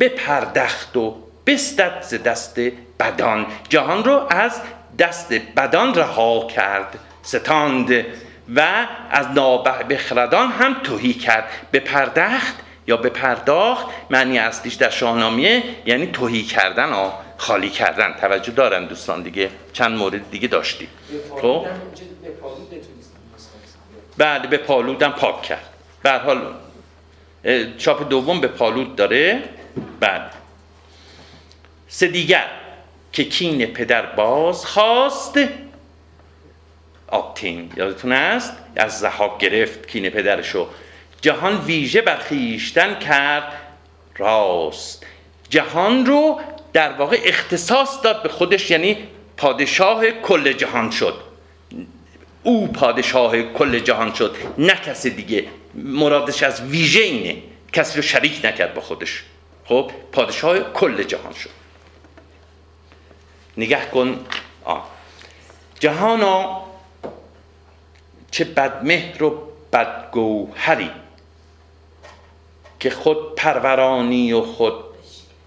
[0.00, 2.60] بپردخت و بستد ز دست
[3.00, 3.46] بدان.
[3.68, 4.60] جهان رو از
[4.98, 8.04] دست بدان رها کرد ستاند
[8.56, 11.44] و از نابخردان هم توهی کرد.
[11.70, 12.54] به پردخت
[12.86, 18.14] یا به پرداخت معنی اصلیش در شاهنامه یعنی توهی کردن آ خالی کردن.
[18.20, 19.50] توجه دارن دوستان دیگه.
[19.72, 20.88] چند مورد دیگه داشتیم.
[21.42, 21.66] خب؟
[24.18, 25.68] بله به پالودم پاک کرد.
[26.02, 26.54] به حال
[27.78, 29.42] چاپ دوم به پالود داره.
[30.00, 30.41] بله.
[31.94, 32.46] سه دیگر
[33.12, 35.38] که کین پدر باز خواست.
[37.08, 40.68] آبتین یادتون است؟ از زحاک گرفت کین پدرشو.
[41.20, 43.52] جهان ویژه برخیشتن کرد.
[44.16, 45.06] راست.
[45.48, 46.40] جهان رو
[46.72, 48.96] در واقع اختصاص داد به خودش یعنی
[49.36, 51.14] پادشاه کل جهان شد.
[52.42, 55.44] او پادشاه کل جهان شد نه کسی دیگه.
[55.74, 57.42] مرادش از ویژه اینه.
[57.72, 59.22] کسی رو شریک نکرد با خودش.
[59.64, 61.61] خب پادشاه کل جهان شد.
[63.56, 64.26] نگه کن.
[64.64, 64.88] آه.
[65.80, 66.62] جهانا
[68.30, 70.90] چه بدمهر و بدگوهری
[72.80, 74.74] که خود پرورانی و خود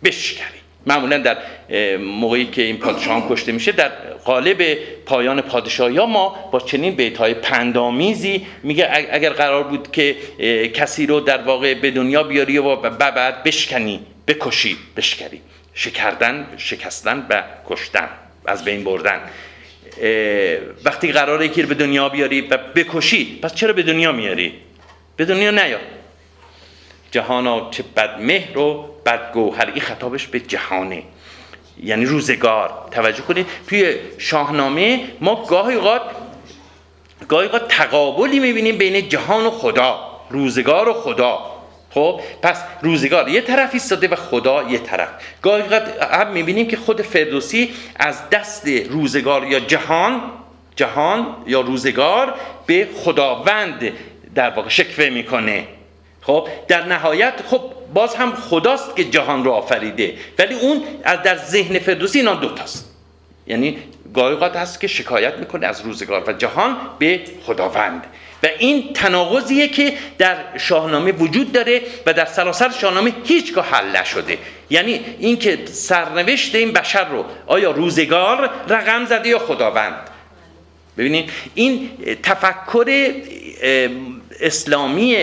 [0.03, 0.59] بشکری.
[0.85, 1.37] معمولا در
[1.97, 3.89] موقعی که این پادشاهان کشته میشه در
[4.25, 10.15] قالب پایان پادشاهی ها ما با چنین بیت های پندامیزی میگه اگر قرار بود که
[10.73, 15.41] کسی رو در واقع به دنیا بیاری و بعد بشکنی بکشی بشکری
[15.75, 18.09] شکردن شکستن و کشتن
[18.45, 19.21] از بین بردن.
[20.85, 24.53] وقتی قراره یکی رو به دنیا بیاری و بکشی پس چرا به دنیا میاری؟
[25.15, 25.79] به دنیا نیا.
[27.11, 31.03] جهانا چه بد مهر و بد گوهر این خطابش به جهانه.
[31.83, 32.87] یعنی روزگار.
[32.91, 36.01] توجه کنید توی شاهنامه ما گاهی اوقات
[37.27, 41.54] گاهی اوقات تقابلی می‌بینیم بین جهان و خدا روزگار و خدا.
[41.95, 45.09] خب پس روزگار یه طرف ایستاده و خدا یه طرف.
[45.41, 45.63] گاهی
[46.11, 50.21] هم می‌بینیم که خود فردوسی از دست روزگار یا جهان
[50.75, 52.33] جهان یا روزگار
[52.65, 53.91] به خداوند
[54.35, 55.67] در واقع شکوه می‌کنه.
[56.21, 57.61] خب در نهایت خب
[57.93, 60.13] باز هم خداست که جهان رو آفریده.
[60.39, 60.83] ولی اون
[61.23, 62.94] در ذهن فردوسی اینا دوتاست
[63.47, 63.77] یعنی
[64.13, 68.03] گاهی هست که شکایت می‌کنه از روزگار و جهان به خداوند.
[68.43, 74.37] و این تناقضیه که در شاهنامه وجود داره و در سراسر شاهنامه هیچگاه حل نشده.
[74.69, 80.09] یعنی اینکه سرنوشت این بشر رو آیا روزگار رقم زده یا خداوند؟
[80.97, 81.89] ببینید این
[82.23, 83.13] تفکر
[84.41, 85.17] اسلامی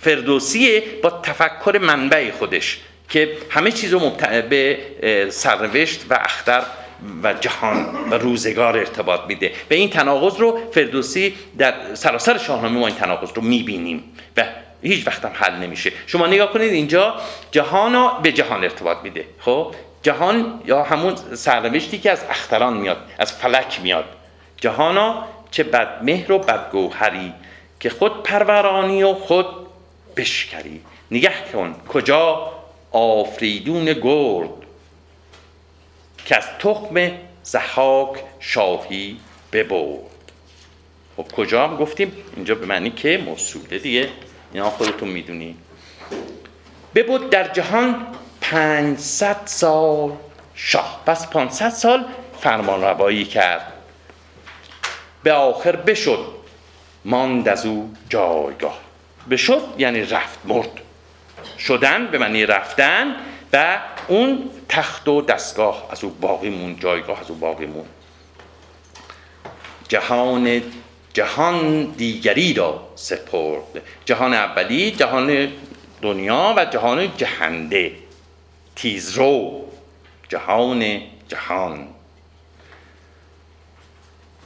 [0.00, 4.10] فردوسی با تفکر منبع خودش که همه چیز رو
[4.50, 4.78] به
[5.30, 6.62] سرنوشت و اختر
[7.22, 9.52] و جهان و روزگار ارتباط میده.
[9.70, 14.04] و این تناقض رو فردوسی در سراسر شاهنامه ما این تناقض رو می‌بینیم
[14.36, 14.44] و
[14.82, 15.92] هیچ وقت هم حل نمیشه.
[16.06, 17.14] شما نگاه کنید اینجا
[17.50, 19.24] جهان به جهان ارتباط میده.
[19.38, 24.04] خب؟ جهان یا همون سرنوشتی که از اختران میاد از فلک میاد.
[24.56, 27.32] جهانا چه بد مهر و بدگوهری
[27.80, 29.46] که خود پرورانی و خود
[30.16, 30.80] بشکری.
[31.10, 32.52] نگه کن کجا؟
[32.92, 34.50] آفریدون گرد
[36.28, 37.10] که از تخم
[37.42, 39.20] زحاک شاهی
[39.52, 40.00] ببرد.
[41.16, 44.08] خب کجا هم گفتیم؟ اینجا به معنی که موصوله دیگه.
[44.52, 45.56] اینا خودتون می‌دونی
[46.94, 48.06] ببود در جهان
[48.40, 50.12] 500 سال
[50.54, 51.02] شاه.
[51.06, 52.04] پس 500 سال
[52.40, 53.72] فرمان روایی کرد.
[55.22, 56.26] به آخر بشد
[57.04, 58.78] ماند از او جایگاه.
[59.30, 60.70] بشد یعنی رفت مرد.
[61.58, 63.16] شدن به معنی رفتن
[63.52, 67.84] و اون تخت و دستگاه از او باقی مون جایگاه از او باقی مون
[69.88, 70.62] جهان
[71.12, 73.82] جهان دیگری را سپرد.
[74.04, 75.48] جهان اولی جهان
[76.02, 77.92] دنیا و جهان جهنده.
[78.76, 79.64] تیزرو
[80.28, 81.88] جهان جهان.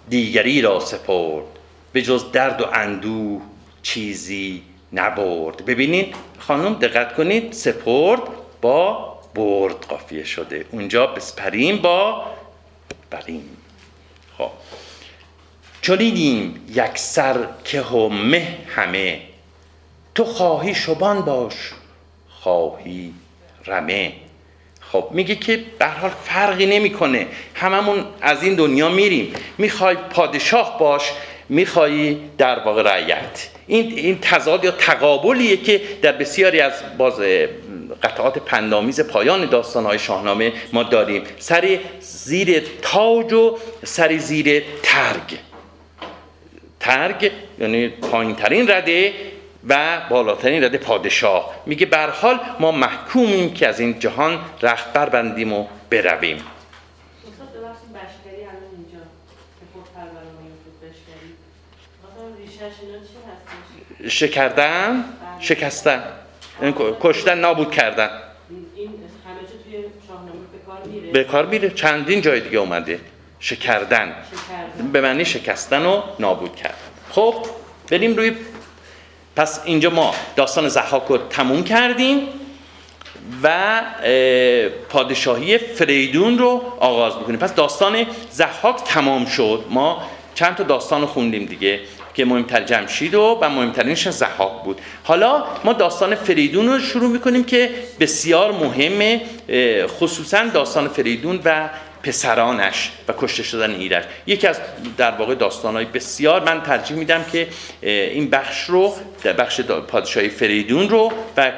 [0.08, 1.44] دیگری را سپرد.
[1.92, 3.42] به جز درد و اندوه
[3.82, 5.64] چیزی نبرد.
[5.64, 8.22] ببینید خانم دقت کنید سپرد
[8.62, 10.64] با برد قافیه شده.
[10.70, 12.24] اونجا بسپریم با
[13.10, 13.56] بریم
[14.38, 14.50] خب.
[15.82, 19.20] چنینیم یک سر که همه همه.
[20.14, 21.54] تو خواهی شبان باش
[22.28, 23.14] خواهی
[23.66, 24.12] رمه.
[24.80, 27.26] خب میگه که به حال فرقی نمی‌کنه.
[27.54, 29.34] هممون از این دنیا میریم.
[29.58, 31.02] می‌خوای پادشاه باش
[31.48, 33.48] می‌خوای در واقع رعیت.
[33.66, 37.20] این این تضاد یا تقابلیه که در بسیاری از باز
[38.02, 41.24] قطعات پندامیز پایان داستانهای شاهنامه ما داریم.
[41.38, 45.38] سر زیر تاج و سر زیر ترگ.
[46.80, 49.12] ترگ یعنی پایین ترین رده
[49.68, 51.54] و بالاترین رده پادشاه.
[51.66, 56.38] میگه بر حال ما محکومیم که از این جهان رخت بندیم و برویم.
[64.08, 65.04] شکردن؟
[65.40, 65.94] شکستن.
[65.94, 66.21] یعنی
[67.00, 68.10] کشتن نابود کردن.
[71.12, 73.00] به کار میره؟ چندین جای دیگه اومده.
[73.40, 74.14] شکردن.
[74.92, 76.74] به معنی شکستن و نابود کردن.
[77.10, 77.34] خب
[77.90, 78.32] بریم روی
[79.36, 82.28] پس اینجا ما داستان زحاک رو تموم کردیم
[83.42, 83.80] و
[84.88, 87.38] پادشاهی فریدون رو آغاز می‌کنیم.
[87.38, 89.64] پس داستان زحاک تمام شد.
[89.70, 90.02] ما
[90.34, 91.80] چند تا داستان خوندیم دیگه.
[92.14, 94.80] که مهمتر جمشید و و مهمترینش زحاک بود.
[95.04, 99.20] حالا ما داستان فریدون رو شروع می‌کنیم که بسیار مهمه
[99.86, 101.68] خصوصا داستان فریدون و
[102.02, 104.04] پسرانش و کشته شدن ایرج.
[104.26, 104.60] یکی از
[104.96, 107.48] در واقع داستانهای بسیار من ترجیح میدم که
[107.82, 108.94] این بخش رو
[109.38, 111.52] بخش پادشاهی فریدون رو و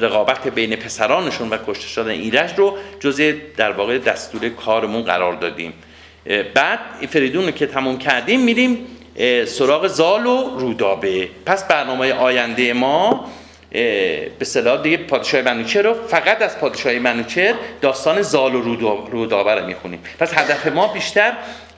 [0.00, 5.72] رقابت بین پسرانشون و کشته شدن ایرج رو جزء در واقع دستور کارمون قرار دادیم.
[6.54, 6.78] بعد
[7.10, 8.86] فریدون رو که تموم کردیم میریم
[9.46, 11.28] سراغ زال و رودابه.
[11.46, 13.28] پس برنامه آینده ما
[14.38, 18.62] به صلاح دیگه پادشاه منوچهر رو فقط از پادشاه منوچهر داستان زال و
[19.10, 20.02] رودابه رو می‌خونیم.
[20.18, 21.32] پس هدف ما بیشتر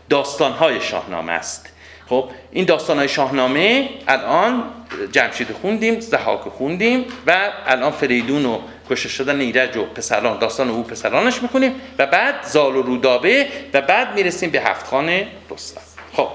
[0.09, 1.66] داستانهای شاهنامه است.
[2.09, 4.64] خب این داستانهای شاهنامه الان
[5.12, 8.59] جمشید خوندیم زحاک خوندیم و الان فریدون و
[8.91, 13.80] کشته شدن ایرج و پسران داستان او پسرانش می‌کنیم و بعد زال و رودابه و
[13.80, 15.80] بعد می‌رسیم به هفتخان رستم.
[16.12, 16.28] خب.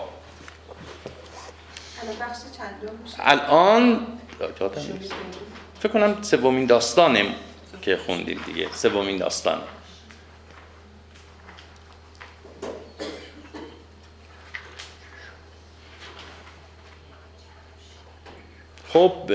[3.19, 4.07] الان
[5.79, 7.25] فکر کنم سومین داستانم
[7.81, 8.69] که خوندیم دیگه.
[8.73, 9.61] سومین داستان.
[18.93, 19.31] خب